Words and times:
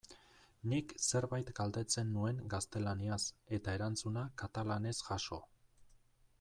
Nik 0.69 0.93
zerbait 1.09 1.51
galdetzen 1.59 2.09
nuen 2.15 2.41
gaztelaniaz 2.55 3.21
eta 3.59 3.77
erantzuna 3.81 4.27
katalanez 4.45 4.99
jaso. 5.05 5.43